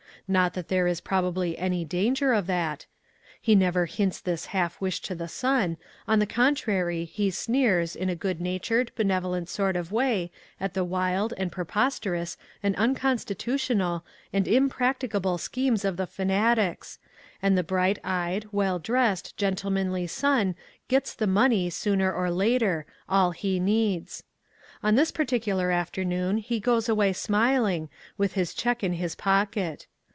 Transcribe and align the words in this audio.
Not 0.27 0.53
that 0.53 0.69
there 0.69 0.87
is 0.87 1.01
probably 1.01 1.57
any 1.57 1.83
danger 1.83 2.31
of 2.31 2.47
that. 2.47 2.85
He 3.41 3.53
never 3.53 3.85
hints 3.85 4.21
this 4.21 4.45
half 4.45 4.79
wish 4.79 5.01
to 5.01 5.13
t;he 5.13 5.27
son; 5.27 5.75
on 6.07 6.19
the 6.19 6.25
contrary, 6.25 7.03
he 7.03 7.29
sneers, 7.29 7.97
in 7.97 8.07
a 8.07 8.15
good 8.15 8.39
natured, 8.39 8.93
benevolent 8.95 9.49
sort 9.49 9.75
of 9.75 9.91
way 9.91 10.31
at 10.57 10.73
the 10.73 10.85
wild, 10.85 11.33
and 11.35 11.51
preposterous, 11.51 12.37
and 12.63 12.77
unconstitutional, 12.77 14.05
and 14.31 14.47
impracticable 14.47 15.37
schemes 15.37 15.83
of 15.83 15.97
the 15.97 16.07
fanatics, 16.07 16.97
and 17.41 17.57
the 17.57 17.63
bright 17.63 17.99
eyed, 18.01 18.45
well 18.53 18.79
dressed, 18.79 19.35
gentlemanly 19.35 20.07
son 20.07 20.55
gets 20.87 21.13
the 21.13 21.25
mone}1, 21.25 21.73
sooner 21.73 22.09
or 22.13 22.31
later, 22.31 22.85
all 23.09 23.31
he 23.31 23.59
needs. 23.59 24.23
On 24.81 24.95
this 24.95 25.11
par 25.11 25.25
ticular 25.25 25.73
afternoon 25.75 26.37
he 26.37 26.61
goes 26.61 26.87
away 26.87 27.11
smiling, 27.11 27.89
with 28.17 28.35
his 28.35 28.53
check 28.53 28.81
in 28.81 28.93
his 28.93 29.13
pocket. 29.13 29.87